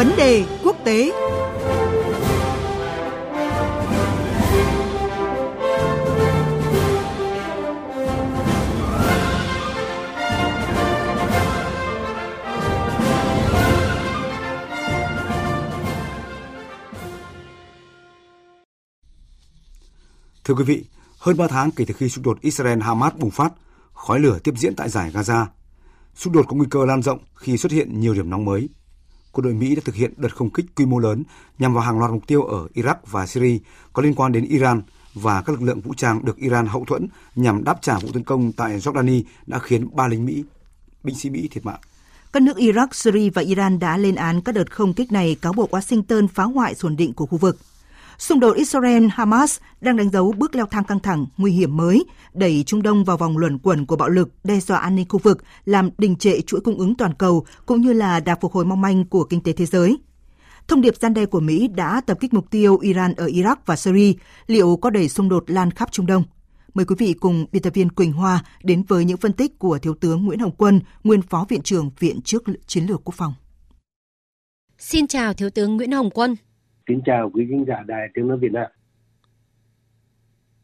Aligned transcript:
Vấn 0.00 0.16
đề 0.16 0.44
quốc 0.64 0.76
tế 0.84 1.12
Thưa 20.44 20.54
quý 20.54 20.64
vị, 20.64 20.84
hơn 21.18 21.36
3 21.36 21.46
tháng 21.48 21.70
kể 21.70 21.84
từ 21.84 21.94
khi 21.94 22.08
xung 22.08 22.24
đột 22.24 22.38
Israel-Hamas 22.42 23.10
bùng 23.18 23.30
phát, 23.30 23.52
khói 23.92 24.20
lửa 24.20 24.38
tiếp 24.44 24.54
diễn 24.56 24.76
tại 24.76 24.88
giải 24.88 25.10
Gaza. 25.10 25.46
Xung 26.14 26.32
đột 26.32 26.44
có 26.48 26.56
nguy 26.56 26.66
cơ 26.70 26.84
lan 26.84 27.02
rộng 27.02 27.18
khi 27.34 27.56
xuất 27.56 27.72
hiện 27.72 28.00
nhiều 28.00 28.14
điểm 28.14 28.30
nóng 28.30 28.44
mới. 28.44 28.68
Quân 29.32 29.44
đội 29.44 29.54
Mỹ 29.54 29.74
đã 29.74 29.82
thực 29.84 29.94
hiện 29.94 30.12
đợt 30.16 30.36
không 30.36 30.50
kích 30.50 30.66
quy 30.76 30.86
mô 30.86 30.98
lớn 30.98 31.22
nhằm 31.58 31.74
vào 31.74 31.82
hàng 31.82 31.98
loạt 31.98 32.10
mục 32.10 32.26
tiêu 32.26 32.42
ở 32.42 32.68
Iraq 32.74 32.94
và 33.10 33.26
Syria 33.26 33.58
có 33.92 34.02
liên 34.02 34.14
quan 34.14 34.32
đến 34.32 34.44
Iran 34.44 34.82
và 35.14 35.42
các 35.42 35.52
lực 35.52 35.62
lượng 35.62 35.80
vũ 35.80 35.94
trang 35.94 36.24
được 36.24 36.36
Iran 36.36 36.66
hậu 36.66 36.84
thuẫn 36.84 37.08
nhằm 37.34 37.64
đáp 37.64 37.78
trả 37.82 37.98
vụ 37.98 38.08
tấn 38.12 38.24
công 38.24 38.52
tại 38.52 38.78
Jordani 38.78 39.22
đã 39.46 39.58
khiến 39.58 39.96
ba 39.96 40.08
lính 40.08 40.26
Mỹ, 40.26 40.44
binh 41.02 41.14
sĩ 41.14 41.30
Mỹ 41.30 41.48
thiệt 41.50 41.66
mạng. 41.66 41.80
Các 42.32 42.42
nước 42.42 42.56
Iraq, 42.56 42.86
Syria 42.92 43.30
và 43.30 43.42
Iran 43.42 43.78
đã 43.78 43.96
lên 43.96 44.14
án 44.14 44.40
các 44.40 44.54
đợt 44.54 44.70
không 44.70 44.94
kích 44.94 45.12
này 45.12 45.36
cáo 45.42 45.52
buộc 45.52 45.74
Washington 45.74 46.28
phá 46.28 46.44
hoại 46.44 46.74
ổn 46.82 46.96
định 46.96 47.12
của 47.12 47.26
khu 47.26 47.38
vực. 47.38 47.58
Xung 48.20 48.40
đột 48.40 48.56
Israel-Hamas 48.56 49.58
đang 49.80 49.96
đánh 49.96 50.10
dấu 50.10 50.32
bước 50.32 50.54
leo 50.54 50.66
thang 50.66 50.84
căng 50.84 51.00
thẳng, 51.00 51.26
nguy 51.36 51.52
hiểm 51.52 51.76
mới, 51.76 52.04
đẩy 52.34 52.62
Trung 52.66 52.82
Đông 52.82 53.04
vào 53.04 53.16
vòng 53.16 53.38
luẩn 53.38 53.58
quẩn 53.58 53.86
của 53.86 53.96
bạo 53.96 54.08
lực, 54.08 54.28
đe 54.44 54.60
dọa 54.60 54.78
an 54.78 54.96
ninh 54.96 55.06
khu 55.08 55.18
vực, 55.18 55.44
làm 55.64 55.90
đình 55.98 56.16
trệ 56.16 56.40
chuỗi 56.40 56.60
cung 56.60 56.78
ứng 56.78 56.94
toàn 56.94 57.14
cầu, 57.14 57.46
cũng 57.66 57.80
như 57.80 57.92
là 57.92 58.20
đà 58.20 58.34
phục 58.40 58.52
hồi 58.52 58.64
mong 58.64 58.80
manh 58.80 59.04
của 59.04 59.24
kinh 59.24 59.40
tế 59.40 59.52
thế 59.52 59.66
giới. 59.66 59.98
Thông 60.68 60.80
điệp 60.80 60.96
gian 60.96 61.14
đe 61.14 61.26
của 61.26 61.40
Mỹ 61.40 61.68
đã 61.68 62.00
tập 62.06 62.18
kích 62.20 62.34
mục 62.34 62.50
tiêu 62.50 62.78
Iran 62.78 63.14
ở 63.14 63.26
Iraq 63.26 63.56
và 63.66 63.76
Syria, 63.76 64.12
liệu 64.46 64.76
có 64.76 64.90
đẩy 64.90 65.08
xung 65.08 65.28
đột 65.28 65.50
lan 65.50 65.70
khắp 65.70 65.92
Trung 65.92 66.06
Đông? 66.06 66.24
Mời 66.74 66.86
quý 66.86 66.94
vị 66.98 67.12
cùng 67.12 67.46
biên 67.52 67.62
tập 67.62 67.74
viên 67.74 67.90
Quỳnh 67.90 68.12
Hoa 68.12 68.44
đến 68.62 68.82
với 68.88 69.04
những 69.04 69.16
phân 69.16 69.32
tích 69.32 69.58
của 69.58 69.78
Thiếu 69.78 69.94
tướng 69.94 70.24
Nguyễn 70.24 70.38
Hồng 70.38 70.54
Quân, 70.56 70.80
nguyên 71.04 71.22
Phó 71.22 71.46
Viện 71.48 71.62
trưởng 71.62 71.90
Viện 71.98 72.20
trước 72.24 72.42
Chiến 72.66 72.86
lược 72.86 73.04
Quốc 73.04 73.14
phòng. 73.16 73.34
Xin 74.78 75.06
chào 75.06 75.34
Thiếu 75.34 75.50
tướng 75.50 75.76
Nguyễn 75.76 75.92
Hồng 75.92 76.10
Quân. 76.10 76.36
Kính 76.86 77.00
chào 77.04 77.30
quý 77.30 77.46
khán 77.50 77.64
giả 77.64 77.82
Đài 77.86 78.08
Tiếng 78.14 78.28
Nói 78.28 78.38
Việt 78.38 78.52
Nam. 78.52 78.66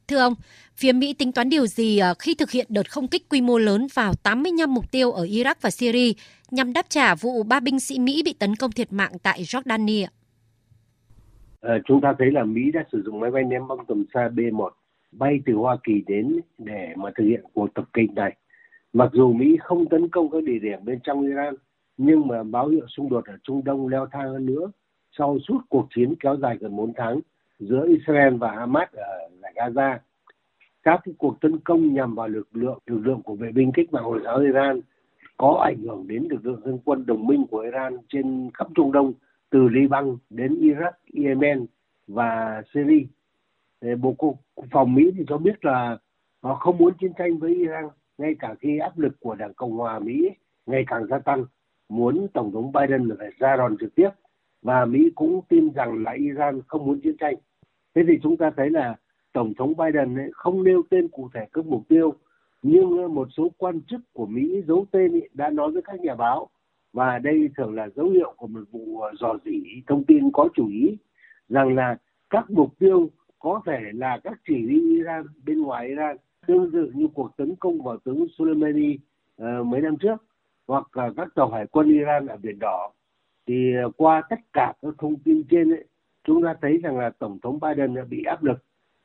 Thưa 0.08 0.18
ông, 0.18 0.34
phía 0.74 0.92
Mỹ 0.92 1.14
tính 1.18 1.32
toán 1.32 1.48
điều 1.48 1.66
gì 1.66 1.98
ờ, 1.98 2.14
khi 2.18 2.34
thực 2.34 2.50
hiện 2.50 2.66
đợt 2.68 2.90
không 2.90 3.08
kích 3.08 3.28
quy 3.30 3.40
mô 3.40 3.58
lớn 3.58 3.86
vào 3.94 4.12
85 4.22 4.74
mục 4.74 4.92
tiêu 4.92 5.12
ở 5.12 5.24
Iraq 5.24 5.54
và 5.60 5.70
Syria 5.70 6.12
nhằm 6.50 6.72
đáp 6.72 6.86
trả 6.88 7.14
vụ 7.14 7.42
ba 7.42 7.60
binh 7.60 7.80
sĩ 7.80 7.98
Mỹ 7.98 8.22
bị 8.24 8.34
tấn 8.38 8.56
công 8.56 8.72
thiệt 8.72 8.92
mạng 8.92 9.12
tại 9.22 9.42
Jordani? 9.42 10.06
À, 11.60 11.74
chúng 11.84 12.00
ta 12.00 12.14
thấy 12.18 12.30
là 12.30 12.44
Mỹ 12.44 12.62
đã 12.74 12.84
sử 12.92 13.02
dụng 13.02 13.20
máy 13.20 13.30
bay 13.30 13.42
ném 13.44 13.68
bom 13.68 13.78
tầm 13.88 14.04
xa 14.14 14.28
B-1 14.34 14.70
bay 15.12 15.40
từ 15.46 15.52
Hoa 15.52 15.76
Kỳ 15.84 16.02
đến 16.06 16.40
để 16.58 16.92
mà 16.96 17.10
thực 17.16 17.24
hiện 17.24 17.44
cuộc 17.54 17.74
tập 17.74 17.84
kích 17.92 18.10
này. 18.16 18.36
Mặc 18.92 19.10
dù 19.12 19.32
Mỹ 19.32 19.56
không 19.60 19.88
tấn 19.88 20.08
công 20.08 20.30
các 20.30 20.42
địa 20.44 20.58
điểm 20.62 20.84
bên 20.84 20.98
trong 21.04 21.22
Iran, 21.22 21.54
nhưng 21.96 22.26
mà 22.26 22.42
báo 22.42 22.68
hiệu 22.68 22.86
xung 22.96 23.10
đột 23.10 23.24
ở 23.24 23.36
Trung 23.42 23.64
Đông 23.64 23.88
leo 23.88 24.06
thang 24.12 24.32
hơn 24.32 24.46
nữa 24.46 24.70
sau 25.18 25.38
suốt 25.48 25.60
cuộc 25.68 25.86
chiến 25.94 26.14
kéo 26.20 26.36
dài 26.36 26.56
gần 26.60 26.76
4 26.76 26.92
tháng 26.96 27.20
giữa 27.58 27.86
Israel 27.88 28.36
và 28.36 28.50
Hamas 28.50 28.88
ở 28.92 29.28
giải 29.42 29.52
Gaza. 29.54 29.98
Các 30.82 31.00
cái 31.04 31.14
cuộc 31.18 31.40
tấn 31.40 31.58
công 31.58 31.94
nhằm 31.94 32.14
vào 32.14 32.28
lực 32.28 32.48
lượng 32.52 32.78
lực 32.86 33.00
lượng 33.06 33.22
của 33.22 33.34
vệ 33.34 33.52
binh 33.52 33.72
cách 33.74 33.92
mạng 33.92 34.04
Hồi 34.04 34.20
giáo 34.24 34.38
Iran 34.38 34.80
có 35.36 35.62
ảnh 35.64 35.78
hưởng 35.78 36.08
đến 36.08 36.26
lực 36.30 36.46
lượng 36.46 36.60
dân 36.64 36.78
quân 36.84 37.06
đồng 37.06 37.26
minh 37.26 37.46
của 37.50 37.58
Iran 37.58 37.96
trên 38.08 38.50
khắp 38.54 38.66
Trung 38.74 38.92
Đông 38.92 39.12
từ 39.50 39.68
Liban 39.68 40.16
đến 40.30 40.54
Iraq, 40.54 40.92
Yemen 41.24 41.66
và 42.06 42.62
Syria. 42.74 43.06
Bộ 43.96 44.14
Quốc 44.18 44.34
phòng 44.70 44.94
Mỹ 44.94 45.10
thì 45.18 45.24
cho 45.28 45.38
biết 45.38 45.64
là 45.64 45.98
họ 46.42 46.54
không 46.54 46.78
muốn 46.78 46.92
chiến 47.00 47.12
tranh 47.18 47.38
với 47.38 47.54
Iran 47.54 47.88
ngay 48.18 48.34
cả 48.38 48.54
khi 48.60 48.78
áp 48.78 48.98
lực 48.98 49.20
của 49.20 49.34
Đảng 49.34 49.54
Cộng 49.54 49.72
hòa 49.72 49.98
Mỹ 49.98 50.30
ngày 50.66 50.84
càng 50.86 51.06
gia 51.06 51.18
tăng 51.18 51.44
muốn 51.88 52.26
Tổng 52.34 52.52
thống 52.52 52.72
Biden 52.72 53.08
phải 53.18 53.30
ra 53.38 53.56
đòn 53.56 53.76
trực 53.80 53.94
tiếp 53.94 54.08
và 54.62 54.84
Mỹ 54.84 55.10
cũng 55.14 55.40
tin 55.48 55.72
rằng 55.72 56.02
là 56.04 56.12
Iran 56.12 56.60
không 56.66 56.86
muốn 56.86 57.00
chiến 57.00 57.16
tranh. 57.16 57.34
Thế 57.94 58.02
thì 58.08 58.18
chúng 58.22 58.36
ta 58.36 58.50
thấy 58.56 58.70
là 58.70 58.96
Tổng 59.32 59.54
thống 59.54 59.72
Biden 59.76 60.18
ấy 60.18 60.30
không 60.32 60.64
nêu 60.64 60.82
tên 60.90 61.08
cụ 61.08 61.28
thể 61.34 61.46
các 61.52 61.66
mục 61.66 61.82
tiêu, 61.88 62.14
nhưng 62.62 63.14
một 63.14 63.28
số 63.36 63.48
quan 63.56 63.80
chức 63.80 64.00
của 64.12 64.26
Mỹ 64.26 64.62
giấu 64.66 64.86
tên 64.90 65.12
ấy 65.12 65.28
đã 65.34 65.50
nói 65.50 65.70
với 65.70 65.82
các 65.82 66.00
nhà 66.00 66.14
báo 66.14 66.48
và 66.96 67.18
đây 67.18 67.48
thường 67.56 67.74
là 67.74 67.88
dấu 67.88 68.08
hiệu 68.08 68.34
của 68.36 68.46
một 68.46 68.60
vụ 68.70 69.00
ờ, 69.00 69.12
dò 69.20 69.36
dỉ 69.44 69.62
thông 69.86 70.04
tin 70.04 70.30
có 70.32 70.48
chủ 70.54 70.68
ý 70.68 70.96
rằng 71.48 71.74
là 71.74 71.96
các 72.30 72.50
mục 72.50 72.78
tiêu 72.78 73.10
có 73.38 73.60
thể 73.66 73.80
là 73.92 74.18
các 74.24 74.38
chỉ 74.48 74.54
huy 74.54 74.96
Iran 74.96 75.24
bên 75.46 75.60
ngoài 75.60 75.88
Iran 75.88 76.16
tương 76.46 76.72
tự 76.72 76.90
như 76.94 77.08
cuộc 77.14 77.36
tấn 77.36 77.54
công 77.56 77.82
vào 77.82 77.96
tướng 78.04 78.26
Soleimani 78.38 78.94
uh, 79.42 79.66
mấy 79.66 79.80
năm 79.80 79.96
trước 79.96 80.16
hoặc 80.66 80.86
uh, 81.08 81.16
các 81.16 81.28
tàu 81.34 81.50
hải 81.50 81.66
quân 81.66 81.88
Iran 81.88 82.26
ở 82.26 82.36
biển 82.36 82.58
Đỏ 82.58 82.92
thì 83.46 83.74
à, 83.76 83.84
qua 83.96 84.22
tất 84.30 84.36
cả 84.52 84.72
các 84.82 84.94
thông 84.98 85.18
tin 85.18 85.42
trên 85.50 85.70
ấy, 85.70 85.84
chúng 86.26 86.42
ta 86.42 86.54
thấy 86.62 86.78
rằng 86.82 86.98
là 86.98 87.10
tổng 87.18 87.38
thống 87.42 87.58
Biden 87.60 87.94
đã 87.94 88.04
bị 88.10 88.22
áp 88.26 88.44
lực 88.44 88.64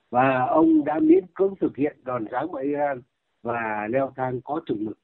và 0.10 0.46
ông 0.50 0.86
đã 0.86 1.00
miễn 1.00 1.26
cưỡng 1.34 1.54
thực 1.62 1.78
hiện 1.78 1.98
đòn 2.04 2.26
giáng 2.32 2.52
vào 2.52 2.64
Iran 2.64 3.02
và 3.44 3.88
leo 3.90 4.14
thang 4.16 4.42
có 4.44 4.62
chừng 4.68 4.86
mực. 4.86 4.98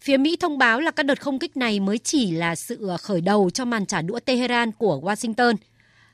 Phía 0.00 0.16
Mỹ 0.16 0.36
thông 0.40 0.58
báo 0.58 0.80
là 0.80 0.90
các 0.90 1.06
đợt 1.06 1.20
không 1.20 1.38
kích 1.38 1.56
này 1.56 1.80
mới 1.80 1.98
chỉ 1.98 2.30
là 2.30 2.54
sự 2.54 2.88
à, 2.88 2.96
khởi 2.96 3.20
đầu 3.20 3.50
cho 3.50 3.64
màn 3.64 3.86
trả 3.86 4.02
đũa 4.02 4.20
Tehran 4.20 4.72
của 4.72 5.00
Washington. 5.02 5.54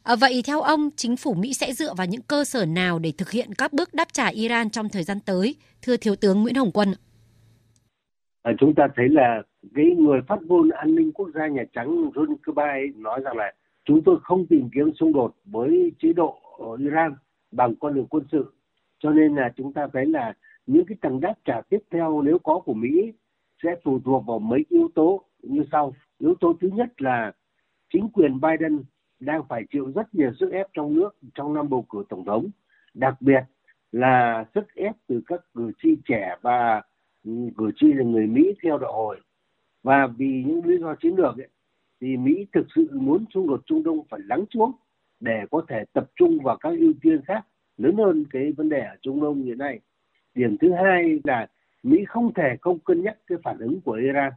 À, 0.02 0.16
vậy 0.16 0.42
theo 0.46 0.60
ông, 0.60 0.90
chính 0.96 1.16
phủ 1.16 1.34
Mỹ 1.34 1.54
sẽ 1.54 1.72
dựa 1.72 1.94
vào 1.94 2.06
những 2.06 2.22
cơ 2.22 2.44
sở 2.44 2.64
nào 2.66 2.98
để 2.98 3.12
thực 3.18 3.30
hiện 3.30 3.54
các 3.54 3.72
bước 3.72 3.94
đáp 3.94 4.08
trả 4.12 4.26
Iran 4.26 4.70
trong 4.70 4.88
thời 4.88 5.02
gian 5.02 5.20
tới? 5.20 5.54
Thưa 5.82 5.96
Thiếu 5.96 6.16
tướng 6.16 6.42
Nguyễn 6.42 6.54
Hồng 6.54 6.70
Quân. 6.74 6.94
À, 8.44 8.52
chúng 8.58 8.74
ta 8.74 8.88
thấy 8.96 9.08
là 9.08 9.42
cái 9.74 9.86
người 9.98 10.20
phát 10.28 10.42
ngôn 10.42 10.68
an 10.70 10.94
ninh 10.94 11.12
quốc 11.12 11.28
gia 11.34 11.46
Nhà 11.46 11.64
Trắng 11.72 12.10
John 12.10 12.36
Kirby 12.46 13.00
nói 13.00 13.20
rằng 13.24 13.36
là 13.36 13.52
chúng 13.84 14.04
tôi 14.04 14.16
không 14.22 14.46
tìm 14.46 14.68
kiếm 14.74 14.92
xung 14.94 15.12
đột 15.12 15.34
với 15.44 15.92
chế 15.98 16.12
độ 16.12 16.38
ở 16.58 16.76
Iran 16.78 17.14
bằng 17.52 17.74
con 17.80 17.94
đường 17.94 18.06
quân 18.10 18.24
sự. 18.32 18.52
Cho 18.98 19.10
nên 19.10 19.34
là 19.34 19.52
chúng 19.56 19.72
ta 19.72 19.86
thấy 19.92 20.06
là 20.06 20.32
những 20.66 20.84
cái 20.86 20.96
tầng 21.00 21.20
đáp 21.20 21.34
trả 21.44 21.60
tiếp 21.60 21.78
theo 21.90 22.22
nếu 22.22 22.38
có 22.38 22.60
của 22.64 22.74
Mỹ 22.74 23.12
sẽ 23.62 23.76
phụ 23.84 24.00
thuộc 24.04 24.26
vào 24.26 24.38
mấy 24.38 24.64
yếu 24.68 24.88
tố 24.94 25.24
như 25.42 25.64
sau. 25.72 25.94
Yếu 26.18 26.34
tố 26.40 26.56
thứ 26.60 26.68
nhất 26.74 27.02
là 27.02 27.32
chính 27.92 28.08
quyền 28.08 28.40
Biden 28.40 28.82
đang 29.20 29.42
phải 29.48 29.62
chịu 29.72 29.92
rất 29.94 30.14
nhiều 30.14 30.32
sức 30.40 30.52
ép 30.52 30.66
trong 30.72 30.94
nước 30.94 31.16
trong 31.34 31.54
năm 31.54 31.68
bầu 31.68 31.86
cử 31.90 32.04
tổng 32.08 32.24
thống, 32.24 32.50
đặc 32.94 33.14
biệt 33.20 33.42
là 33.92 34.44
sức 34.54 34.74
ép 34.74 34.94
từ 35.06 35.20
các 35.26 35.40
cử 35.54 35.72
tri 35.82 35.96
trẻ 36.04 36.36
và 36.42 36.82
cử 37.24 37.70
tri 37.76 37.92
là 37.92 38.04
người 38.04 38.26
Mỹ 38.26 38.54
theo 38.62 38.78
đạo 38.78 38.92
hồi 38.92 39.20
và 39.82 40.06
vì 40.06 40.44
những 40.46 40.60
lý 40.64 40.78
do 40.80 40.94
chiến 40.94 41.14
lược 41.16 41.36
ấy, 41.36 41.48
thì 42.00 42.16
Mỹ 42.16 42.46
thực 42.52 42.66
sự 42.74 42.88
muốn 42.92 43.24
xung 43.34 43.46
đột 43.46 43.62
Trung 43.66 43.82
Đông 43.82 44.06
phải 44.10 44.20
lắng 44.24 44.44
xuống 44.54 44.72
để 45.20 45.44
có 45.50 45.64
thể 45.68 45.84
tập 45.92 46.10
trung 46.16 46.38
vào 46.42 46.56
các 46.56 46.72
ưu 46.78 46.92
tiên 47.02 47.20
khác 47.24 47.46
lớn 47.76 47.96
hơn 47.96 48.24
cái 48.30 48.52
vấn 48.52 48.68
đề 48.68 48.80
ở 48.80 48.96
Trung 49.02 49.20
Đông 49.20 49.42
hiện 49.42 49.58
nay. 49.58 49.80
Điểm 50.34 50.56
thứ 50.60 50.72
hai 50.72 51.20
là 51.24 51.46
Mỹ 51.82 52.04
không 52.08 52.34
thể 52.34 52.56
không 52.60 52.78
cân 52.78 53.02
nhắc 53.02 53.16
cái 53.26 53.38
phản 53.44 53.58
ứng 53.58 53.80
của 53.80 53.92
Iran. 53.92 54.32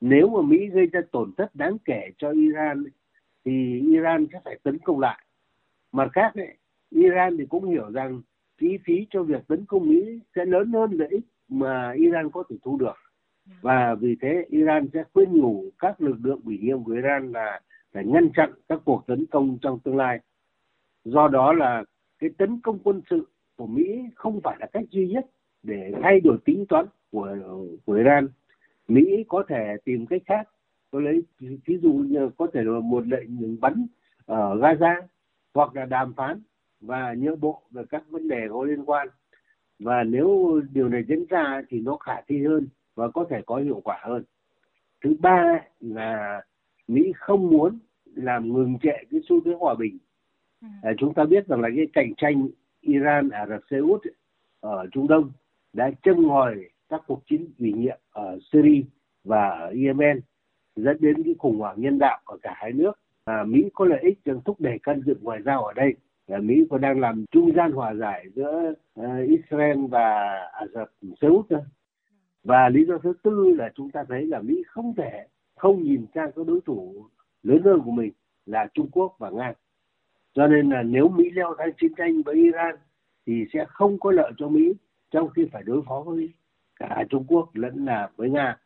Nếu 0.00 0.28
mà 0.28 0.42
Mỹ 0.42 0.66
gây 0.66 0.86
ra 0.86 1.00
tổn 1.12 1.32
thất 1.36 1.54
đáng 1.54 1.76
kể 1.84 2.10
cho 2.18 2.30
Iran 2.30 2.84
thì 3.44 3.80
Iran 3.80 4.26
sẽ 4.32 4.40
phải 4.44 4.58
tấn 4.62 4.78
công 4.78 5.00
lại. 5.00 5.24
Mặt 5.92 6.08
khác 6.12 6.32
ấy, 6.34 6.54
Iran 6.90 7.36
thì 7.38 7.46
cũng 7.46 7.64
hiểu 7.64 7.90
rằng 7.90 8.20
chi 8.60 8.78
phí 8.84 9.06
cho 9.10 9.22
việc 9.22 9.46
tấn 9.48 9.64
công 9.66 9.88
Mỹ 9.88 10.20
sẽ 10.36 10.44
lớn 10.44 10.72
hơn 10.72 10.90
lợi 10.92 11.08
ích 11.08 11.24
mà 11.50 11.92
Iran 11.92 12.30
có 12.30 12.44
thể 12.50 12.56
thu 12.62 12.76
được 12.76 12.96
và 13.60 13.94
vì 13.94 14.16
thế 14.20 14.46
Iran 14.48 14.88
sẽ 14.92 15.04
khuyên 15.12 15.32
nhủ 15.32 15.64
các 15.78 16.00
lực 16.00 16.16
lượng 16.22 16.40
ủy 16.44 16.58
nhiệm 16.58 16.84
của 16.84 16.92
Iran 16.92 17.32
là 17.32 17.60
phải 17.92 18.04
ngăn 18.04 18.28
chặn 18.34 18.52
các 18.68 18.80
cuộc 18.84 19.06
tấn 19.06 19.26
công 19.26 19.58
trong 19.62 19.78
tương 19.78 19.96
lai. 19.96 20.20
Do 21.04 21.28
đó 21.28 21.52
là 21.52 21.84
cái 22.18 22.30
tấn 22.38 22.60
công 22.60 22.78
quân 22.84 23.00
sự 23.10 23.26
của 23.56 23.66
Mỹ 23.66 24.04
không 24.14 24.40
phải 24.40 24.56
là 24.60 24.66
cách 24.72 24.84
duy 24.90 25.08
nhất 25.08 25.26
để 25.62 25.92
thay 26.02 26.20
đổi 26.20 26.38
tính 26.44 26.64
toán 26.68 26.86
của 27.10 27.36
của 27.84 27.92
Iran. 27.92 28.28
Mỹ 28.88 29.24
có 29.28 29.44
thể 29.48 29.76
tìm 29.84 30.06
cách 30.06 30.22
khác. 30.26 30.48
Tôi 30.90 31.02
lấy 31.02 31.22
ví 31.38 31.78
dụ 31.82 31.92
như 31.92 32.30
có 32.38 32.46
thể 32.52 32.62
là 32.64 32.80
một 32.80 33.06
lệnh 33.06 33.40
ngừng 33.40 33.60
bắn 33.60 33.86
ở 34.26 34.54
Gaza 34.54 35.02
hoặc 35.54 35.76
là 35.76 35.84
đàm 35.84 36.14
phán 36.14 36.40
và 36.80 37.14
nhượng 37.18 37.40
bộ 37.40 37.62
về 37.70 37.82
các 37.90 38.02
vấn 38.08 38.28
đề 38.28 38.46
có 38.50 38.64
liên 38.64 38.84
quan. 38.84 39.08
Và 39.80 40.04
nếu 40.04 40.60
điều 40.72 40.88
này 40.88 41.04
diễn 41.08 41.24
ra 41.28 41.62
thì 41.68 41.80
nó 41.80 41.96
khả 41.96 42.20
thi 42.28 42.46
hơn 42.46 42.68
và 42.94 43.08
có 43.08 43.26
thể 43.30 43.42
có 43.46 43.56
hiệu 43.56 43.80
quả 43.84 44.00
hơn. 44.02 44.24
Thứ 45.04 45.16
ba 45.20 45.60
là 45.80 46.42
Mỹ 46.88 47.12
không 47.16 47.50
muốn 47.50 47.78
làm 48.04 48.52
ngừng 48.52 48.78
trệ 48.82 49.04
cái 49.10 49.20
xu 49.28 49.40
thế 49.44 49.52
hòa 49.58 49.74
bình. 49.74 49.98
Ừ. 50.62 50.68
À, 50.82 50.92
chúng 50.98 51.14
ta 51.14 51.24
biết 51.24 51.46
rằng 51.46 51.60
là 51.60 51.68
cái 51.76 51.86
cạnh 51.92 52.12
tranh 52.16 52.48
Iran, 52.80 53.28
Ả 53.28 53.46
Rập 53.46 53.60
Xê 53.70 53.76
Út 53.76 54.02
ở 54.60 54.86
Trung 54.92 55.08
Đông 55.08 55.30
đã 55.72 55.90
châm 56.02 56.26
ngòi 56.26 56.56
các 56.88 57.02
cuộc 57.06 57.22
chiến 57.26 57.46
ủy 57.58 57.72
nhiệm 57.72 57.98
ở 58.10 58.38
Syria 58.52 58.82
và 59.24 59.48
ở 59.48 59.74
Yemen 59.84 60.20
dẫn 60.76 60.96
đến 61.00 61.22
cái 61.24 61.34
khủng 61.38 61.58
hoảng 61.58 61.80
nhân 61.80 61.98
đạo 61.98 62.20
ở 62.24 62.36
cả 62.42 62.54
hai 62.56 62.72
nước. 62.72 62.92
À, 63.24 63.44
Mỹ 63.44 63.70
có 63.74 63.84
lợi 63.84 64.00
ích 64.02 64.18
trong 64.24 64.40
thúc 64.44 64.60
đẩy 64.60 64.78
căn 64.82 65.02
dựng 65.06 65.18
ngoại 65.22 65.42
giao 65.42 65.64
ở 65.64 65.72
đây. 65.72 65.94
Ờ, 66.30 66.40
Mỹ 66.40 66.66
còn 66.70 66.80
đang 66.80 67.00
làm 67.00 67.24
trung 67.30 67.52
gian 67.56 67.72
hòa 67.72 67.94
giải 67.94 68.26
giữa 68.34 68.74
ờ, 68.94 69.18
Israel 69.28 69.86
và 69.90 70.38
Ả 70.52 70.66
Rập 70.74 70.90
Xê 71.20 71.28
Út. 71.28 71.46
Và 72.44 72.68
lý 72.68 72.84
do 72.84 72.98
thứ 72.98 73.12
tư 73.22 73.54
là 73.58 73.70
chúng 73.74 73.90
ta 73.90 74.04
thấy 74.08 74.26
là 74.26 74.40
Mỹ 74.40 74.62
không 74.66 74.94
thể 74.96 75.26
không 75.56 75.82
nhìn 75.82 76.06
sang 76.14 76.30
các 76.36 76.46
đối 76.46 76.60
thủ 76.66 77.06
lớn 77.42 77.62
hơn 77.64 77.80
của 77.84 77.90
mình 77.90 78.12
là 78.46 78.68
Trung 78.74 78.88
Quốc 78.92 79.16
và 79.18 79.30
Nga. 79.30 79.52
Cho 80.34 80.46
nên 80.46 80.70
là 80.70 80.82
nếu 80.82 81.08
Mỹ 81.08 81.30
leo 81.30 81.54
thang 81.58 81.70
chiến 81.80 81.92
tranh 81.96 82.22
với 82.22 82.34
Iran 82.34 82.74
thì 83.26 83.44
sẽ 83.52 83.64
không 83.68 84.00
có 84.00 84.10
lợi 84.10 84.32
cho 84.36 84.48
Mỹ 84.48 84.72
trong 85.10 85.28
khi 85.28 85.48
phải 85.52 85.62
đối 85.62 85.82
phó 85.88 86.00
với 86.00 86.28
cả 86.76 87.04
Trung 87.10 87.24
Quốc 87.28 87.50
lẫn 87.54 87.84
là 87.84 88.10
với 88.16 88.30
Nga. 88.30 88.56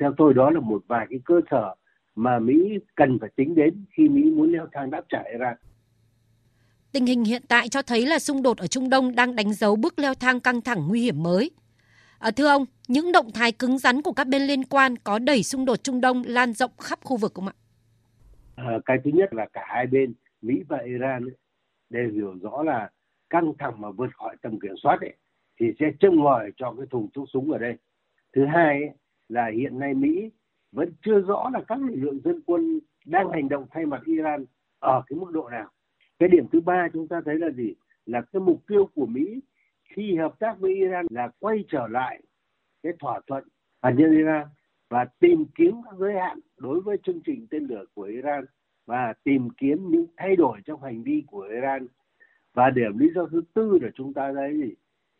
Theo 0.00 0.12
tôi, 0.16 0.34
đó 0.34 0.50
là 0.50 0.60
một 0.60 0.82
vài 0.86 1.06
cái 1.10 1.20
cơ 1.24 1.40
sở 1.50 1.74
mà 2.14 2.38
Mỹ 2.38 2.78
cần 2.94 3.18
phải 3.20 3.30
tính 3.36 3.54
đến 3.54 3.84
khi 3.90 4.08
Mỹ 4.08 4.30
muốn 4.30 4.52
leo 4.52 4.66
thang 4.72 4.90
đáp 4.90 5.02
trả 5.08 5.22
Iran. 5.32 5.56
Tình 6.94 7.06
hình 7.06 7.24
hiện 7.24 7.42
tại 7.48 7.68
cho 7.68 7.82
thấy 7.82 8.06
là 8.06 8.18
xung 8.18 8.42
đột 8.42 8.58
ở 8.58 8.66
Trung 8.66 8.90
Đông 8.90 9.14
đang 9.14 9.36
đánh 9.36 9.52
dấu 9.52 9.76
bước 9.76 9.98
leo 9.98 10.14
thang 10.14 10.40
căng 10.40 10.60
thẳng 10.60 10.88
nguy 10.88 11.02
hiểm 11.02 11.22
mới. 11.22 11.50
À, 12.18 12.30
thưa 12.30 12.46
ông, 12.46 12.64
những 12.88 13.12
động 13.12 13.30
thái 13.34 13.52
cứng 13.52 13.78
rắn 13.78 14.02
của 14.02 14.12
các 14.12 14.28
bên 14.28 14.42
liên 14.42 14.64
quan 14.64 14.96
có 14.96 15.18
đẩy 15.18 15.42
xung 15.42 15.64
đột 15.64 15.76
Trung 15.84 16.00
Đông 16.00 16.22
lan 16.26 16.52
rộng 16.52 16.70
khắp 16.78 16.98
khu 17.02 17.16
vực 17.16 17.32
không 17.34 17.46
ạ? 17.46 17.54
À, 18.56 18.78
cái 18.84 18.98
thứ 19.04 19.10
nhất 19.14 19.34
là 19.34 19.46
cả 19.52 19.64
hai 19.66 19.86
bên 19.86 20.14
Mỹ 20.42 20.54
và 20.68 20.78
Iran 20.86 21.28
đều 21.90 22.10
hiểu 22.10 22.34
rõ 22.42 22.62
là 22.62 22.90
căng 23.30 23.52
thẳng 23.58 23.80
mà 23.80 23.90
vượt 23.90 24.10
khỏi 24.14 24.36
tầm 24.42 24.60
kiểm 24.60 24.74
soát 24.82 25.00
ấy, 25.00 25.16
thì 25.60 25.66
sẽ 25.80 25.86
châm 26.00 26.16
ngòi 26.16 26.50
cho 26.56 26.74
cái 26.78 26.86
thùng 26.90 27.08
thuốc 27.14 27.28
súng 27.32 27.50
ở 27.50 27.58
đây. 27.58 27.74
Thứ 28.36 28.46
hai 28.46 28.66
ấy, 28.66 28.90
là 29.28 29.50
hiện 29.54 29.78
nay 29.78 29.94
Mỹ 29.94 30.30
vẫn 30.72 30.92
chưa 31.04 31.20
rõ 31.20 31.50
là 31.52 31.60
các 31.68 31.78
lực 31.82 31.96
lượng 31.96 32.20
dân 32.24 32.42
quân 32.46 32.80
đang 33.06 33.30
hành 33.32 33.48
động 33.48 33.66
thay 33.70 33.86
mặt 33.86 34.00
Iran 34.04 34.44
ở 34.78 35.02
cái 35.06 35.18
mức 35.18 35.30
độ 35.32 35.48
nào. 35.48 35.70
Cái 36.18 36.28
điểm 36.28 36.46
thứ 36.52 36.60
ba 36.60 36.88
chúng 36.92 37.08
ta 37.08 37.20
thấy 37.24 37.38
là 37.38 37.50
gì? 37.50 37.74
Là 38.06 38.20
cái 38.20 38.40
mục 38.40 38.66
tiêu 38.66 38.88
của 38.94 39.06
Mỹ 39.06 39.40
khi 39.84 40.16
hợp 40.16 40.38
tác 40.38 40.60
với 40.60 40.74
Iran 40.74 41.06
là 41.10 41.28
quay 41.38 41.64
trở 41.68 41.86
lại 41.86 42.22
cái 42.82 42.92
thỏa 43.00 43.20
thuận 43.26 43.44
hạt 43.82 43.90
nhân 43.90 44.10
Iran 44.10 44.46
và 44.90 45.04
tìm 45.20 45.44
kiếm 45.54 45.74
các 45.84 45.94
giới 45.98 46.14
hạn 46.14 46.40
đối 46.56 46.80
với 46.80 46.96
chương 47.02 47.20
trình 47.26 47.46
tên 47.50 47.66
lửa 47.66 47.84
của 47.94 48.02
Iran 48.02 48.44
và 48.86 49.14
tìm 49.24 49.48
kiếm 49.56 49.90
những 49.90 50.06
thay 50.16 50.36
đổi 50.36 50.60
trong 50.66 50.82
hành 50.82 51.02
vi 51.02 51.22
của 51.26 51.40
Iran 51.40 51.86
và 52.54 52.70
điểm 52.70 52.98
lý 52.98 53.10
do 53.14 53.26
thứ 53.26 53.42
tư 53.54 53.78
là 53.82 53.88
chúng 53.94 54.14
ta 54.14 54.32
thấy 54.32 54.60
gì 54.60 54.74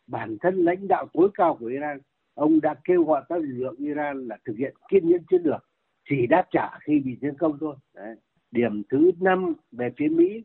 bản 0.07 0.37
thân 0.41 0.55
lãnh 0.55 0.87
đạo 0.87 1.07
tối 1.13 1.29
cao 1.33 1.57
của 1.59 1.65
Iran, 1.65 1.99
ông 2.33 2.61
đã 2.61 2.75
kêu 2.83 3.03
gọi 3.03 3.23
các 3.29 3.35
lực 3.35 3.53
lượng 3.55 3.75
Iran 3.77 4.27
là 4.27 4.37
thực 4.45 4.57
hiện 4.57 4.73
kiên 4.89 5.09
nhẫn 5.09 5.21
chiến 5.29 5.41
lược, 5.43 5.69
chỉ 6.09 6.27
đáp 6.27 6.45
trả 6.51 6.79
khi 6.81 6.99
bị 6.99 7.17
tấn 7.21 7.37
công 7.37 7.57
thôi 7.59 7.75
Đấy. 7.95 8.15
điểm 8.51 8.83
thứ 8.89 9.11
năm 9.19 9.53
về 9.71 9.89
phía 9.97 10.07
Mỹ 10.07 10.43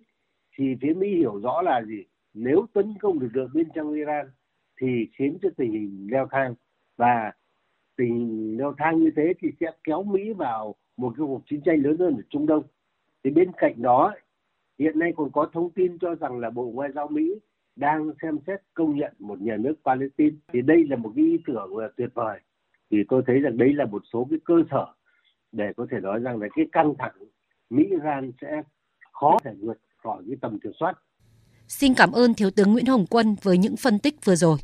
thì 0.57 0.77
phía 0.81 0.95
Mỹ 0.95 1.17
hiểu 1.17 1.41
rõ 1.41 1.63
là 1.63 1.83
gì? 1.83 2.05
Nếu 2.35 2.67
tấn 2.73 2.95
công 3.01 3.21
lực 3.21 3.29
lượng 3.33 3.51
bên 3.55 3.69
trong 3.75 3.93
Iran 3.93 4.27
thì 4.81 5.09
khiến 5.13 5.39
cho 5.43 5.49
tình 5.57 5.73
hình 5.73 6.09
leo 6.11 6.29
thang. 6.31 6.55
Và 6.97 7.33
tình 7.97 8.15
hình 8.15 8.57
leo 8.59 8.75
thang 8.79 8.99
như 8.99 9.11
thế 9.17 9.33
thì 9.41 9.49
sẽ 9.61 9.67
kéo 9.85 10.03
Mỹ 10.03 10.33
vào 10.33 10.75
một 10.97 11.13
cái 11.17 11.27
cuộc 11.27 11.43
chiến 11.47 11.61
tranh 11.65 11.83
lớn 11.83 11.97
hơn 11.99 12.17
ở 12.17 12.23
Trung 12.29 12.47
Đông. 12.47 12.63
Thì 13.25 13.31
bên 13.31 13.51
cạnh 13.57 13.83
đó, 13.83 14.15
hiện 14.79 14.99
nay 14.99 15.13
còn 15.17 15.31
có 15.33 15.51
thông 15.53 15.71
tin 15.71 15.99
cho 15.99 16.15
rằng 16.15 16.39
là 16.39 16.51
Bộ 16.51 16.71
Ngoại 16.71 16.91
giao 16.95 17.09
Mỹ 17.09 17.35
đang 17.77 18.11
xem 18.23 18.39
xét 18.47 18.61
công 18.75 18.97
nhận 18.97 19.13
một 19.19 19.43
nhà 19.43 19.57
nước 19.57 19.75
Palestine. 19.85 20.37
Thì 20.53 20.63
đây 20.63 20.85
là 20.89 20.97
một 20.97 21.13
cái 21.17 21.25
ý 21.25 21.39
tưởng 21.47 21.77
là 21.77 21.89
tuyệt 21.97 22.11
vời. 22.15 22.41
Thì 22.91 23.05
tôi 23.09 23.23
thấy 23.27 23.41
rằng 23.41 23.57
đấy 23.57 23.73
là 23.73 23.87
một 23.87 24.03
số 24.13 24.27
cái 24.31 24.39
cơ 24.45 24.55
sở 24.71 24.87
để 25.53 25.73
có 25.77 25.87
thể 25.91 26.01
nói 26.01 26.21
rằng 26.21 26.41
là 26.41 26.49
cái 26.55 26.67
căng 26.73 26.95
thẳng 26.99 27.15
Mỹ 27.71 27.85
Iran 27.91 28.33
sẽ 28.41 28.63
khó 29.13 29.39
thể 29.45 29.55
vượt 29.61 29.79
khỏi 30.03 30.23
cái 30.27 30.37
tầm 30.43 30.59
kiểm 30.63 30.73
soát. 30.81 30.95
Xin 31.69 31.95
cảm 31.95 32.13
ơn 32.13 32.35
Thiếu 32.35 32.51
tướng 32.51 32.73
Nguyễn 32.73 32.87
Hồng 32.87 33.07
Quân 33.07 33.37
với 33.43 33.59
những 33.59 33.77
phân 33.77 33.99
tích 33.99 34.25
vừa 34.25 34.37
rồi. 34.37 34.59